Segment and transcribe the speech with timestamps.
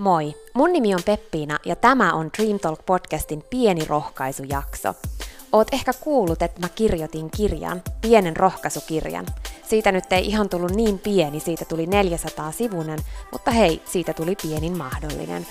[0.00, 4.94] Moi, mun nimi on Peppiina ja tämä on Dream Talk podcastin pieni rohkaisujakso.
[5.52, 9.26] Oot ehkä kuullut, että mä kirjoitin kirjan, pienen rohkaisukirjan.
[9.68, 12.98] Siitä nyt ei ihan tullut niin pieni, siitä tuli 400 sivunen,
[13.32, 15.46] mutta hei, siitä tuli pienin mahdollinen.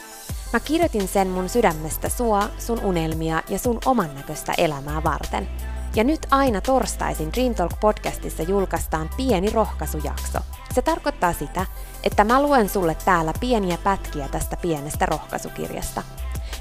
[0.54, 5.50] Mä kirjoitin sen mun sydämestä sua, sun unelmia ja sun oman näköistä elämää varten.
[5.96, 10.40] Ja nyt aina torstaisin Dream Talk podcastissa julkaistaan pieni rohkaisujakso.
[10.74, 11.66] Se tarkoittaa sitä,
[12.04, 16.04] että mä luen sulle täällä pieniä pätkiä tästä pienestä rohkaisukirjasta.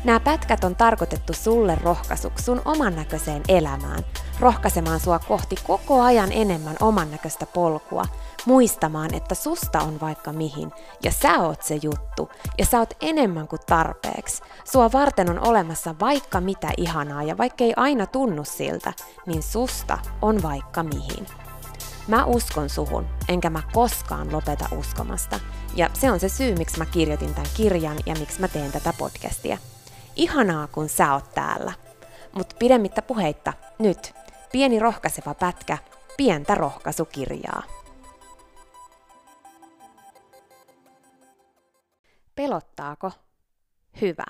[0.05, 4.05] Nämä pätkät on tarkoitettu sulle rohkaisuksi sun oman näköiseen elämään,
[4.41, 8.05] rohkaisemaan sua kohti koko ajan enemmän oman näköistä polkua,
[8.47, 10.73] muistamaan, että susta on vaikka mihin,
[11.03, 14.43] ja sä oot se juttu, ja sä oot enemmän kuin tarpeeksi.
[14.65, 18.93] Sua varten on olemassa vaikka mitä ihanaa, ja vaikka ei aina tunnu siltä,
[19.27, 21.48] niin susta on vaikka mihin.
[22.09, 25.41] Mä uskon suhun, enkä mä koskaan lopeta uskomasta.
[25.75, 28.93] Ja se on se syy, miksi mä kirjoitin tämän kirjan ja miksi mä teen tätä
[28.99, 29.59] podcastia.
[30.17, 31.73] Ihanaa, kun sä oot täällä.
[32.33, 34.15] Mutta pidemmittä puheitta, nyt
[34.53, 35.79] pieni rohkaiseva pätkä,
[36.17, 37.63] pientä rohkaisukirjaa.
[42.35, 43.13] Pelottaako?
[44.01, 44.27] Hyvä.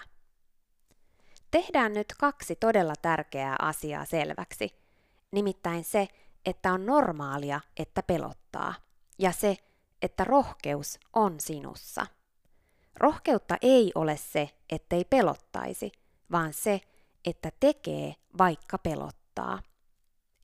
[1.50, 4.74] Tehdään nyt kaksi todella tärkeää asiaa selväksi.
[5.32, 6.08] Nimittäin se,
[6.46, 8.74] että on normaalia, että pelottaa,
[9.18, 9.56] ja se,
[10.02, 12.06] että rohkeus on sinussa.
[12.96, 15.92] Rohkeutta ei ole se, ettei pelottaisi,
[16.32, 16.80] vaan se,
[17.24, 19.62] että tekee vaikka pelottaa.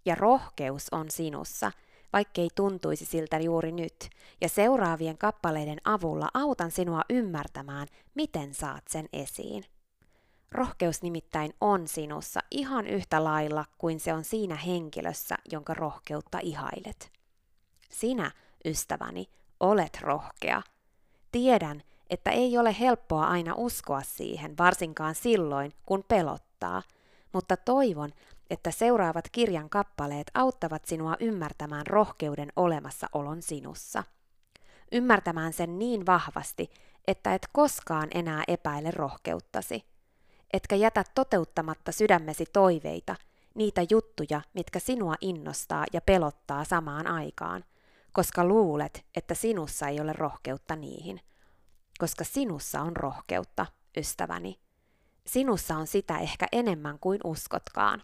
[0.05, 1.72] Ja rohkeus on sinussa,
[2.12, 9.09] vaikkei tuntuisi siltä juuri nyt, ja seuraavien kappaleiden avulla autan sinua ymmärtämään, miten saat sen
[9.12, 9.65] esiin.
[10.53, 17.12] Rohkeus nimittäin on sinussa ihan yhtä lailla kuin se on siinä henkilössä, jonka rohkeutta ihailet.
[17.91, 18.31] Sinä,
[18.65, 19.28] ystäväni,
[19.61, 20.62] olet rohkea.
[21.33, 26.83] Tiedän, että ei ole helppoa aina uskoa siihen, varsinkaan silloin, kun pelottaa,
[27.33, 28.11] mutta toivon,
[28.50, 34.05] että seuraavat kirjan kappaleet auttavat sinua ymmärtämään rohkeuden olemassaolon sinussa.
[34.93, 36.71] Ymmärtämään sen niin vahvasti,
[37.06, 39.94] että et koskaan enää epäile rohkeuttasi
[40.54, 43.16] etkä jätä toteuttamatta sydämesi toiveita,
[43.54, 47.65] niitä juttuja, mitkä sinua innostaa ja pelottaa samaan aikaan,
[48.12, 51.20] koska luulet, että sinussa ei ole rohkeutta niihin.
[51.98, 53.66] Koska sinussa on rohkeutta,
[53.97, 54.60] ystäväni.
[55.26, 58.03] Sinussa on sitä ehkä enemmän kuin uskotkaan.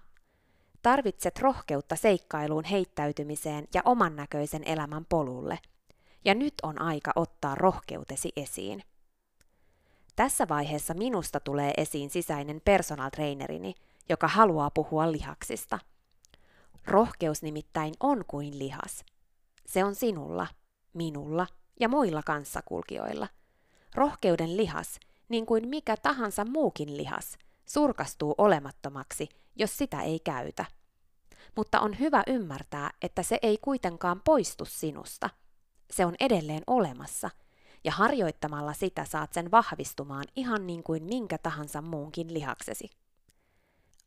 [0.83, 5.59] Tarvitset rohkeutta seikkailuun heittäytymiseen ja oman näköisen elämän polulle.
[6.25, 8.83] Ja nyt on aika ottaa rohkeutesi esiin.
[10.17, 13.75] Tässä vaiheessa minusta tulee esiin sisäinen personal trainerini,
[14.09, 15.79] joka haluaa puhua lihaksista.
[16.87, 19.05] Rohkeus nimittäin on kuin lihas.
[19.67, 20.47] Se on sinulla,
[20.93, 21.47] minulla
[21.81, 23.29] ja muilla kanssakulkijoilla.
[23.95, 30.65] Rohkeuden lihas, niin kuin mikä tahansa muukin lihas, surkastuu olemattomaksi, jos sitä ei käytä.
[31.57, 35.31] Mutta on hyvä ymmärtää, että se ei kuitenkaan poistu sinusta.
[35.91, 37.31] Se on edelleen olemassa–
[37.85, 42.91] ja harjoittamalla sitä saat sen vahvistumaan ihan niin kuin minkä tahansa muunkin lihaksesi.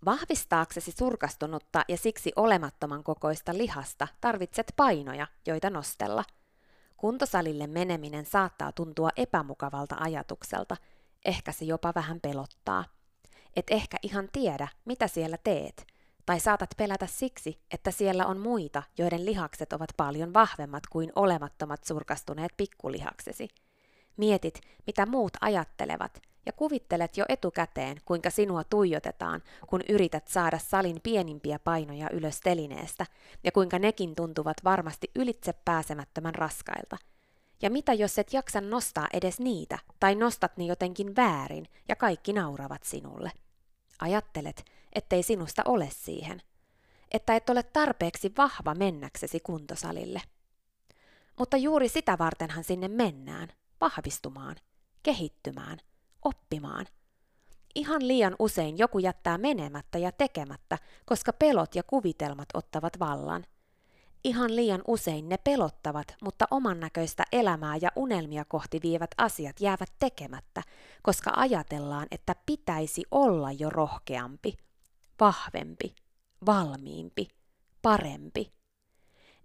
[0.06, 6.24] Vahvistaaksesi surkastunutta ja siksi olemattoman kokoista lihasta tarvitset painoja, joita nostella.
[6.98, 10.78] Kuntosalille meneminen saattaa tuntua epämukavalta ajatukselta,
[11.26, 12.86] ehkä se jopa vähän pelottaa.
[13.56, 15.88] Et ehkä ihan tiedä, mitä siellä teet,
[16.26, 21.84] tai saatat pelätä siksi, että siellä on muita, joiden lihakset ovat paljon vahvemmat kuin olemattomat
[21.84, 23.48] surkastuneet pikkulihaksesi–
[24.18, 31.00] Mietit, mitä muut ajattelevat, ja kuvittelet jo etukäteen, kuinka sinua tuijotetaan, kun yrität saada salin
[31.04, 33.06] pienimpiä painoja ylös telineestä,
[33.44, 36.98] ja kuinka nekin tuntuvat varmasti ylitse pääsemättömän raskailta.
[37.62, 42.34] Ja mitä jos et jaksa nostaa edes niitä, tai nostat ne jotenkin väärin, ja kaikki
[42.34, 43.32] nauravat sinulle?
[44.00, 46.42] Ajattelet, ettei sinusta ole siihen.
[47.12, 50.22] Että et ole tarpeeksi vahva mennäksesi kuntosalille.
[51.40, 53.48] Mutta juuri sitä vartenhan sinne mennään–
[53.84, 54.56] vahvistumaan,
[55.04, 55.78] kehittymään,
[56.26, 56.86] oppimaan.
[57.76, 63.46] Ihan liian usein joku jättää menemättä ja tekemättä, koska pelot ja kuvitelmat ottavat vallan.
[64.24, 69.94] Ihan liian usein ne pelottavat, mutta oman näköistä elämää ja unelmia kohti vievät asiat jäävät
[70.00, 70.62] tekemättä,
[71.02, 74.58] koska ajatellaan, että pitäisi olla jo rohkeampi,
[75.20, 75.96] vahvempi,
[76.46, 77.28] valmiimpi,
[77.82, 78.52] parempi.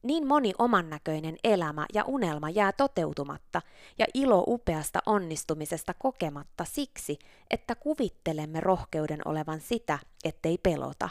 [0.03, 3.63] Niin moni oman näköinen elämä ja unelma jää toteutumatta
[3.99, 7.19] ja ilo upeasta onnistumisesta kokematta siksi,
[7.51, 11.09] että kuvittelemme rohkeuden olevan sitä, ettei pelota.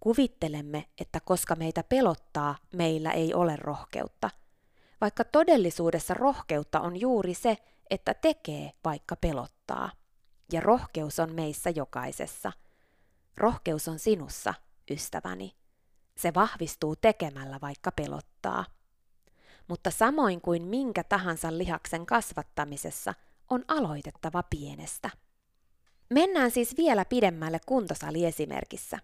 [0.00, 4.30] Kuvittelemme, että koska meitä pelottaa, meillä ei ole rohkeutta.
[5.00, 7.56] Vaikka todellisuudessa rohkeutta on juuri se,
[7.90, 9.90] että tekee vaikka pelottaa.
[10.52, 12.52] Ja rohkeus on meissä jokaisessa.
[13.36, 14.54] Rohkeus on sinussa,
[14.90, 15.54] ystäväni.
[16.16, 18.64] Se vahvistuu tekemällä vaikka pelottaa.
[19.68, 23.14] Mutta samoin kuin minkä tahansa lihaksen kasvattamisessa,
[23.50, 25.10] on aloitettava pienestä.
[26.10, 28.98] Mennään siis vielä pidemmälle kuntosaliesimerkissä.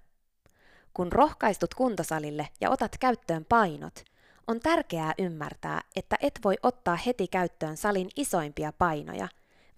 [0.94, 4.04] Kun rohkaistut kuntosalille ja otat käyttöön painot,
[4.46, 9.28] on tärkeää ymmärtää, että et voi ottaa heti käyttöön salin isoimpia painoja,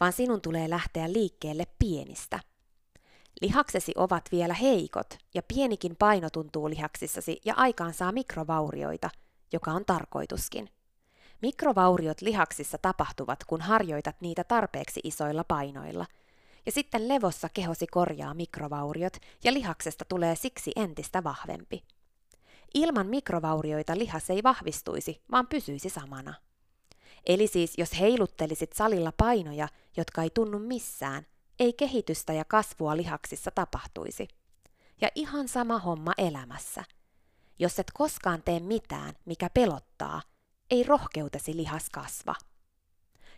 [0.01, 2.41] vaan sinun tulee lähteä liikkeelle pienistä.
[3.41, 9.11] Lihaksesi ovat vielä heikot ja pienikin paino tuntuu lihaksissasi ja aikaan saa mikrovaurioita,
[9.53, 10.69] joka on tarkoituskin.
[11.43, 16.07] Mikrovauriot lihaksissa tapahtuvat, kun harjoitat niitä tarpeeksi isoilla painoilla–
[16.67, 21.85] ja sitten levossa kehosi korjaa mikrovauriot ja lihaksesta tulee siksi entistä vahvempi.
[22.75, 26.35] Ilman mikrovaurioita lihas ei vahvistuisi, vaan pysyisi samana.
[27.27, 31.27] Eli siis jos heiluttelisit salilla painoja, jotka ei tunnu missään,
[31.63, 34.29] ei kehitystä ja kasvua lihaksissa tapahtuisi.
[35.01, 36.85] Ja ihan sama homma elämässä.
[37.59, 40.23] Jos et koskaan tee mitään, mikä pelottaa,
[40.71, 42.35] ei rohkeutesi lihas kasva.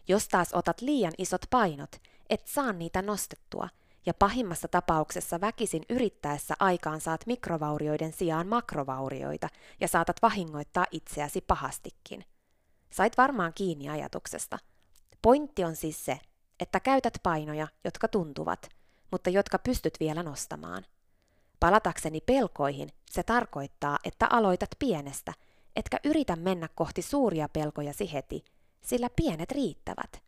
[0.09, 1.97] Jos taas otat liian isot painot,
[2.31, 3.69] et saa niitä nostettua,
[4.07, 9.49] ja pahimmassa tapauksessa väkisin yrittäessä aikaan saat mikrovaurioiden sijaan makrovaurioita
[9.81, 12.25] ja saatat vahingoittaa itseäsi pahastikin.
[12.91, 14.59] Sait varmaan kiinni ajatuksesta.
[15.23, 16.21] Pointti on siis se,
[16.61, 18.69] että käytät painoja, jotka tuntuvat,
[19.11, 20.85] mutta jotka pystyt vielä nostamaan.
[21.61, 25.33] Palatakseni pelkoihin, se tarkoittaa, että aloitat pienestä,
[25.77, 28.45] etkä yritä mennä kohti suuria pelkojasi heti,
[28.83, 30.23] sillä pienet riittävät.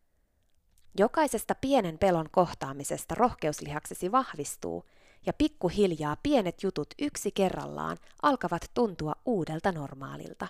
[0.99, 4.84] Jokaisesta pienen pelon kohtaamisesta rohkeuslihaksesi vahvistuu,
[5.26, 10.46] ja pikkuhiljaa pienet jutut yksi kerrallaan alkavat tuntua uudelta normaalilta.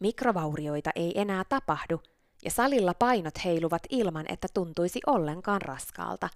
[0.00, 2.02] Mikrovaurioita ei enää tapahdu,
[2.44, 6.28] ja salilla painot heiluvat ilman, että tuntuisi ollenkaan raskaalta.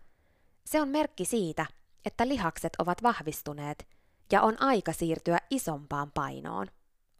[0.65, 1.67] Se on merkki siitä,
[2.05, 3.89] että lihakset ovat vahvistuneet,
[4.33, 6.67] ja on aika siirtyä isompaan painoon.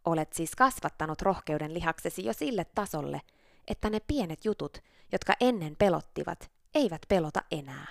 [0.05, 3.21] Olet siis kasvattanut rohkeuden lihaksesi jo sille tasolle,
[3.67, 4.77] että ne pienet jutut,
[5.11, 7.87] jotka ennen pelottivat, eivät pelota enää.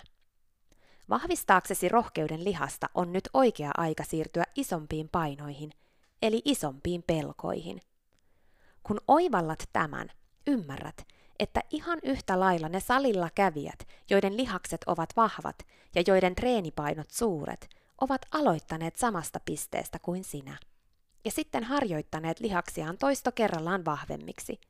[1.09, 5.71] Vahvistaaksesi rohkeuden lihasta on nyt oikea aika siirtyä isompiin painoihin,
[6.23, 7.81] eli isompiin pelkoihin.
[8.83, 10.09] Kun oivallat tämän,
[10.49, 11.06] ymmärrät,
[11.39, 17.69] että ihan yhtä lailla ne salilla kävijät, joiden lihakset ovat vahvat ja joiden treenipainot suuret,
[18.00, 20.59] ovat aloittaneet samasta pisteestä kuin sinä.
[21.25, 24.61] Ja sitten harjoittaneet lihaksiaan toisto kerrallaan vahvemmiksi–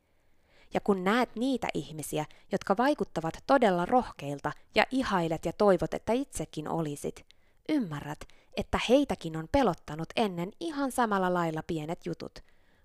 [0.74, 6.68] ja kun näet niitä ihmisiä, jotka vaikuttavat todella rohkeilta ja ihailet ja toivot, että itsekin
[6.68, 7.26] olisit,
[7.68, 8.20] ymmärrät,
[8.56, 12.38] että heitäkin on pelottanut ennen ihan samalla lailla pienet jutut,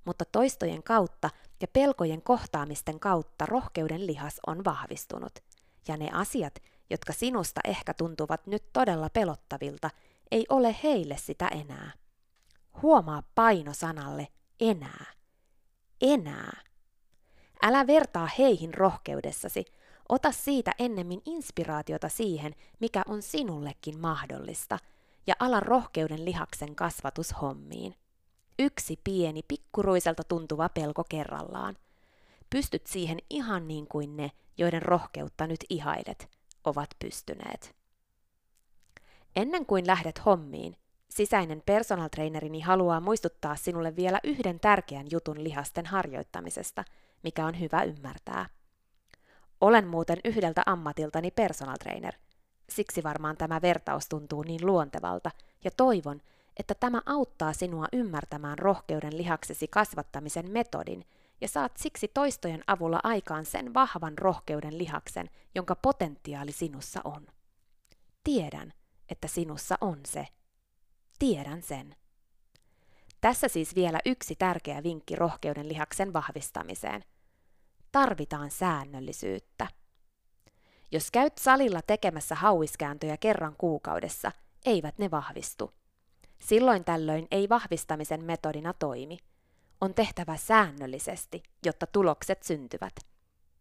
[0.05, 1.29] mutta toistojen kautta
[1.61, 5.39] ja pelkojen kohtaamisten kautta rohkeuden lihas on vahvistunut.
[5.87, 6.59] Ja ne asiat,
[6.89, 9.89] jotka sinusta ehkä tuntuvat nyt todella pelottavilta,
[10.31, 11.91] ei ole heille sitä enää.
[12.81, 14.27] Huomaa paino sanalle
[14.59, 15.05] enää.
[16.01, 16.61] Enää.
[17.61, 19.65] Älä vertaa heihin rohkeudessasi.
[20.09, 24.77] Ota siitä ennemmin inspiraatiota siihen, mikä on sinullekin mahdollista,
[25.27, 27.95] ja ala rohkeuden lihaksen kasvatushommiin.
[28.59, 31.77] Yksi pieni, pikkuruiselta tuntuva pelko kerrallaan.
[32.49, 36.29] Pystyt siihen ihan niin kuin ne, joiden rohkeutta nyt ihailet,
[36.63, 37.75] ovat pystyneet.
[39.35, 40.77] Ennen kuin lähdet hommiin,
[41.09, 46.83] sisäinen personal trainerini haluaa muistuttaa sinulle vielä yhden tärkeän jutun lihasten harjoittamisesta–
[47.23, 48.45] mikä on hyvä ymmärtää.
[49.61, 52.13] Olen muuten yhdeltä ammatiltani personal trainer,
[52.69, 55.31] siksi varmaan tämä vertaus tuntuu niin luontevalta,
[55.63, 56.21] ja toivon,
[56.57, 61.05] että tämä auttaa sinua ymmärtämään rohkeuden lihaksesi kasvattamisen metodin,
[61.41, 67.27] ja saat siksi toistojen avulla aikaan sen vahvan rohkeuden lihaksen, jonka potentiaali sinussa on.
[68.23, 68.73] Tiedän,
[69.09, 70.27] että sinussa on se.
[71.19, 71.95] Tiedän sen.
[73.21, 77.03] Tässä siis vielä yksi tärkeä vinkki rohkeuden lihaksen vahvistamiseen
[77.91, 79.67] tarvitaan säännöllisyyttä.
[80.91, 84.31] Jos käyt salilla tekemässä hauiskääntöjä kerran kuukaudessa,
[84.65, 85.73] eivät ne vahvistu.
[86.43, 89.17] Silloin tällöin ei vahvistamisen metodina toimi.
[89.81, 92.93] On tehtävä säännöllisesti, jotta tulokset syntyvät.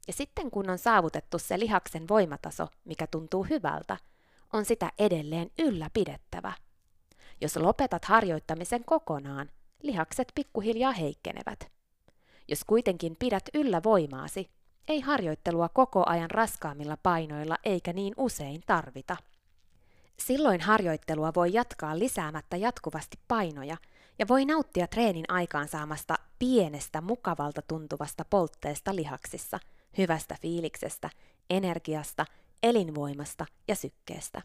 [0.06, 3.96] Ja sitten kun on saavutettu se lihaksen voimataso, mikä tuntuu hyvältä,
[4.52, 6.52] on sitä edelleen ylläpidettävä.
[7.40, 9.50] Jos lopetat harjoittamisen kokonaan,
[9.82, 11.72] lihakset pikkuhiljaa heikkenevät.
[12.48, 14.50] Jos kuitenkin pidät yllä voimaasi,
[14.88, 19.16] ei harjoittelua koko ajan raskaammilla painoilla eikä niin usein tarvita.
[20.26, 23.76] Silloin harjoittelua voi jatkaa lisäämättä jatkuvasti painoja
[24.18, 29.58] ja voi nauttia treenin aikaansaamasta pienestä mukavalta tuntuvasta poltteesta lihaksissa,
[29.98, 31.10] hyvästä fiiliksestä,
[31.50, 32.26] energiasta,
[32.62, 34.42] elinvoimasta ja sykkeestä.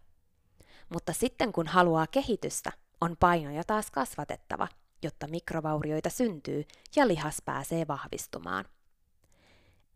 [0.89, 4.67] Mutta sitten kun haluaa kehitystä, on painoja taas kasvatettava,
[5.03, 6.63] jotta mikrovaurioita syntyy
[6.95, 8.65] ja lihas pääsee vahvistumaan.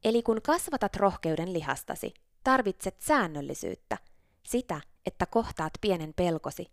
[0.03, 3.97] Eli kun kasvatat rohkeuden lihastasi, tarvitset säännöllisyyttä,
[4.43, 6.67] sitä, että kohtaat pienen pelkosi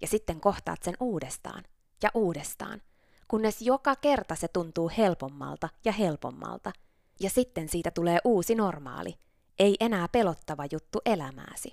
[0.00, 1.64] ja sitten kohtaat sen uudestaan
[2.02, 2.82] ja uudestaan,
[3.28, 6.72] kunnes joka kerta se tuntuu helpommalta ja helpommalta,
[7.20, 9.14] ja sitten siitä tulee uusi normaali,
[9.58, 11.72] ei enää pelottava juttu elämääsi.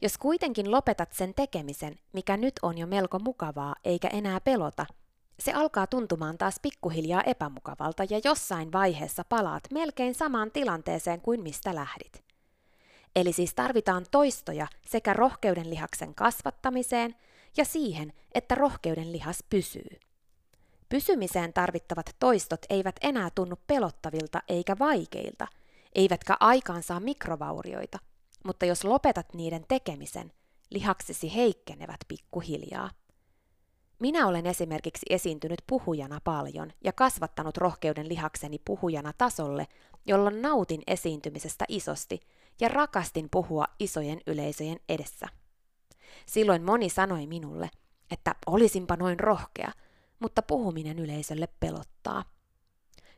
[0.00, 4.86] Jos kuitenkin lopetat sen tekemisen, mikä nyt on jo melko mukavaa eikä enää pelota,
[5.38, 11.74] se alkaa tuntumaan taas pikkuhiljaa epämukavalta ja jossain vaiheessa palaat melkein samaan tilanteeseen kuin mistä
[11.74, 12.31] lähdit.
[13.16, 17.14] Eli siis tarvitaan toistoja sekä rohkeuden lihaksen kasvattamiseen
[17.56, 20.00] ja siihen, että rohkeuden lihas pysyy.
[20.88, 25.46] Pysymiseen tarvittavat toistot eivät enää tunnu pelottavilta eikä vaikeilta,
[25.94, 27.98] eivätkä aikaan saa mikrovaurioita,
[28.44, 30.32] mutta jos lopetat niiden tekemisen,
[30.70, 32.90] lihaksesi heikkenevät pikkuhiljaa.
[33.98, 39.66] Minä olen esimerkiksi esiintynyt puhujana paljon ja kasvattanut rohkeuden lihakseni puhujana tasolle,
[40.06, 42.20] jolloin nautin esiintymisestä isosti
[42.60, 45.28] ja rakastin puhua isojen yleisöjen edessä.
[46.26, 47.70] Silloin moni sanoi minulle,
[48.10, 49.72] että olisinpa noin rohkea,
[50.18, 52.24] mutta puhuminen yleisölle pelottaa.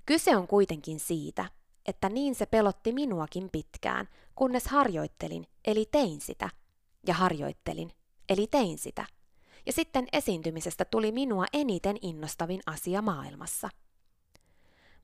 [0.07, 1.45] Kyse on kuitenkin siitä,
[1.87, 6.51] että niin se pelotti minuakin pitkään, kunnes harjoittelin, eli tein sitä.
[7.07, 7.93] Ja harjoittelin,
[8.29, 9.07] eli tein sitä.
[9.67, 13.69] Ja sitten esiintymisestä tuli minua eniten innostavin asia maailmassa.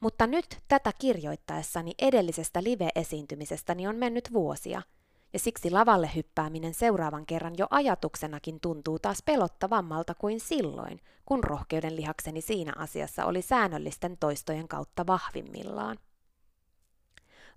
[0.00, 4.82] Mutta nyt tätä kirjoittaessani edellisestä live-esiintymisestäni on mennyt vuosia–
[5.32, 11.96] ja siksi lavalle hyppääminen seuraavan kerran jo ajatuksenakin tuntuu taas pelottavammalta kuin silloin, kun rohkeuden
[11.96, 15.98] lihakseni siinä asiassa oli säännöllisten toistojen kautta vahvimmillaan.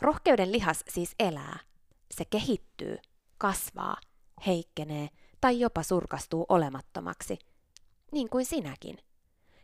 [0.02, 1.60] Rohkeuden lihas siis elää.
[2.12, 2.98] Se kehittyy,
[3.38, 3.98] kasvaa,
[4.46, 5.10] heikkenee
[5.42, 7.40] tai jopa surkastuu olemattomaksi,
[8.12, 8.98] niin kuin sinäkin.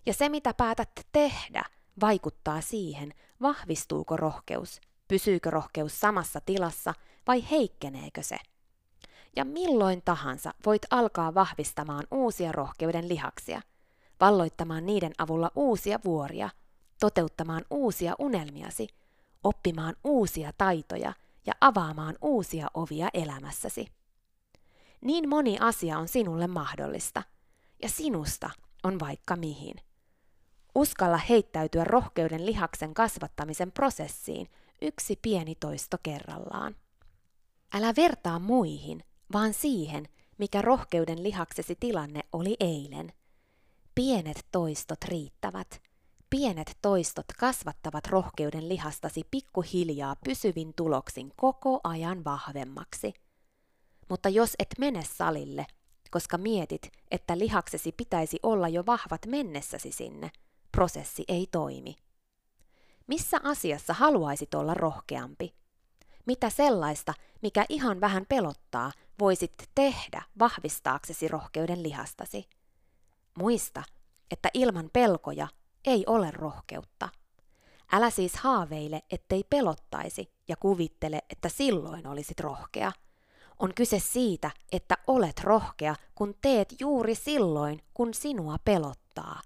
[0.05, 1.63] Ja se, mitä päätät tehdä,
[2.01, 6.94] vaikuttaa siihen, vahvistuuko rohkeus, pysyykö rohkeus samassa tilassa–
[7.29, 8.38] vai heikkeneekö se?
[9.36, 13.62] Ja milloin tahansa voit alkaa vahvistamaan uusia rohkeuden lihaksia,
[14.20, 16.50] valloittamaan niiden avulla uusia vuoria,
[17.00, 18.88] toteuttamaan uusia unelmiasi,
[19.44, 21.13] oppimaan uusia taitoja
[21.46, 23.88] ja avaamaan uusia ovia elämässäsi.
[25.01, 27.24] Niin moni asia on sinulle mahdollista,
[27.82, 28.50] ja sinusta
[28.84, 29.75] on vaikka mihin.
[30.79, 34.48] Uskalla heittäytyä rohkeuden lihaksen kasvattamisen prosessiin
[34.81, 36.75] yksi pieni toisto kerrallaan.
[37.74, 40.07] Älä vertaa muihin, vaan siihen,
[40.38, 43.13] mikä rohkeuden lihaksesi tilanne oli eilen.
[43.95, 45.81] Pienet toistot riittävät.
[46.29, 53.13] Pienet toistot kasvattavat rohkeuden lihastasi pikkuhiljaa pysyvin tuloksin koko ajan vahvemmaksi.
[54.09, 55.65] Mutta jos et mene salille,
[56.12, 60.31] koska mietit, että lihaksesi pitäisi olla jo vahvat mennessäsi sinne,
[60.72, 61.96] prosessi ei toimi.
[63.08, 65.56] Missä asiassa haluaisit olla rohkeampi?
[66.26, 72.50] Mitä sellaista, mikä ihan vähän pelottaa, voisit tehdä vahvistaaksesi rohkeuden lihastasi?
[73.38, 73.84] Muista,
[74.32, 75.48] että ilman pelkoja
[75.86, 77.10] ei ole rohkeutta.
[77.92, 82.92] Älä siis haaveile, ettei pelottaisi ja kuvittele, että silloin olisit rohkea.
[83.60, 89.42] On kyse siitä, että olet rohkea, kun teet juuri silloin, kun sinua pelottaa.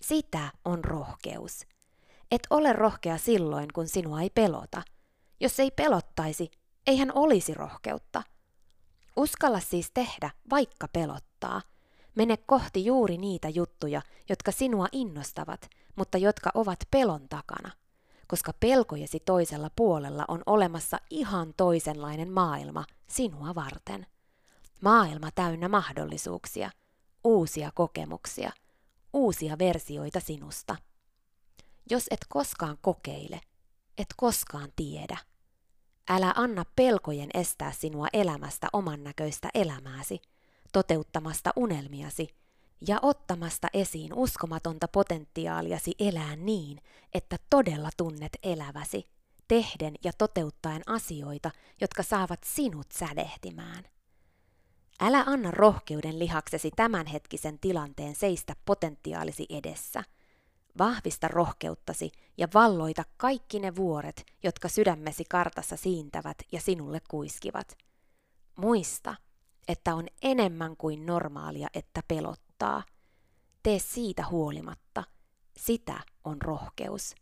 [0.00, 1.66] Sitä on rohkeus.
[2.30, 4.82] Et ole rohkea silloin, kun sinua ei pelota–
[5.40, 6.50] jos ei pelottaisi,
[6.86, 8.22] eihän olisi rohkeutta.
[9.16, 11.62] Uskalla siis tehdä, vaikka pelottaa.
[12.14, 17.70] Mene kohti juuri niitä juttuja, jotka sinua innostavat, mutta jotka ovat pelon takana.
[18.26, 24.06] Koska pelkojesi toisella puolella on olemassa ihan toisenlainen maailma sinua varten.
[24.80, 26.70] Maailma täynnä mahdollisuuksia,
[27.24, 28.52] uusia kokemuksia,
[29.16, 30.76] uusia versioita sinusta.
[31.90, 33.40] Jos et koskaan kokeile,
[33.98, 35.18] et koskaan tiedä.
[36.08, 40.20] Älä anna pelkojen estää sinua elämästä oman näköistä elämääsi,
[40.72, 42.28] toteuttamasta unelmiasi
[42.88, 46.80] ja ottamasta esiin uskomatonta potentiaaliasi elää niin,
[47.14, 49.08] että todella tunnet eläväsi,
[49.48, 53.84] tehden ja toteuttaen asioita, jotka saavat sinut sädehtimään.
[55.00, 60.04] Älä anna rohkeuden lihaksesi tämänhetkisen tilanteen seistä potentiaalisi edessä–
[60.78, 67.78] Vahvista rohkeuttasi ja valloita kaikki ne vuoret, jotka sydämesi kartassa siintävät ja sinulle kuiskivat.
[68.56, 69.14] Muista,
[69.68, 72.82] että on enemmän kuin normaalia, että pelottaa.
[73.62, 75.04] Tee siitä huolimatta.
[75.56, 77.14] Sitä on rohkeus.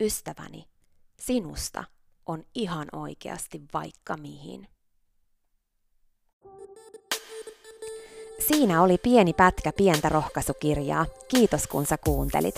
[0.00, 0.68] Ystäväni,
[1.20, 1.84] sinusta
[2.26, 4.68] on ihan oikeasti vaikka mihin.
[8.48, 11.06] Siinä oli pieni pätkä pientä rohkaisukirjaa.
[11.28, 12.54] Kiitos kun sä kuuntelit.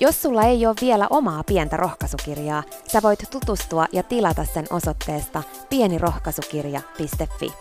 [0.00, 5.42] Jos sulla ei ole vielä omaa pientä rohkaisukirjaa, sä voit tutustua ja tilata sen osoitteesta
[5.68, 7.52] pienirohkaisukirja.fi.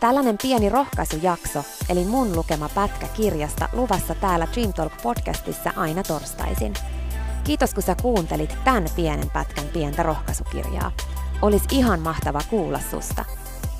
[0.00, 6.74] Tällainen pieni rohkaisujakso, eli mun lukema pätkä kirjasta, luvassa täällä Dream Talk podcastissa aina torstaisin.
[7.44, 10.92] Kiitos kun sä kuuntelit tämän pienen pätkän pientä rohkaisukirjaa.
[11.42, 13.24] Olis ihan mahtava kuulla susta.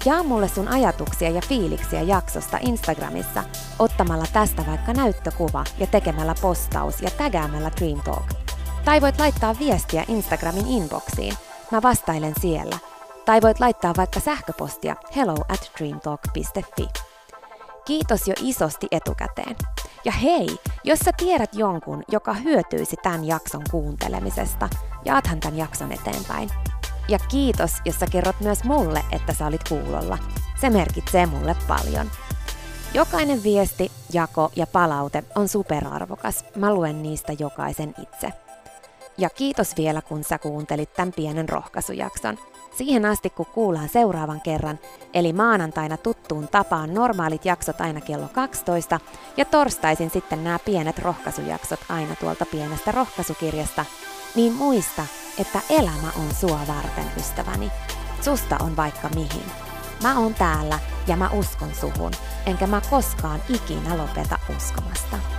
[0.05, 3.45] Jaa mulle sun ajatuksia ja fiiliksiä jaksosta Instagramissa
[3.79, 8.27] ottamalla tästä vaikka näyttökuva ja tekemällä postaus ja tägäämällä Dream Talk.
[8.85, 11.35] Tai voit laittaa viestiä Instagramin inboxiin.
[11.71, 12.79] Mä vastailen siellä.
[13.25, 16.89] Tai voit laittaa vaikka sähköpostia hello at dreamtalk.fi.
[17.85, 19.57] Kiitos jo isosti etukäteen.
[20.05, 24.69] Ja hei, jos sä tiedät jonkun, joka hyötyisi tämän jakson kuuntelemisesta,
[25.05, 26.51] jaathan tämän jakson eteenpäin.
[27.09, 30.19] Ja kiitos, jos sä kerrot myös mulle, että sä olit kuulolla.
[30.61, 32.11] Se merkitsee mulle paljon.
[32.95, 36.45] Jokainen viesti, jako ja palaute on superarvokas.
[36.57, 38.33] Mä luen niistä jokaisen itse.
[39.19, 42.39] Ja kiitos vielä, kun sä kuuntelit tämän pienen rohkaisujakson.
[42.77, 44.79] Siihen asti, kun kuullaan seuraavan kerran,
[45.15, 49.01] eli maanantaina tuttuun tapaan normaalit jaksot aina kello 12
[49.37, 53.85] ja torstaisin sitten nämä pienet rohkaisujaksot aina tuolta pienestä rohkaisukirjasta,
[54.35, 55.07] niin muista,
[55.39, 57.71] että elämä on sua varten, ystäväni.
[58.21, 59.45] Susta on vaikka mihin.
[60.03, 62.13] Mä oon täällä ja mä uskon suhun,
[62.47, 65.38] enkä mä koskaan ikinä lopeta uskomasta.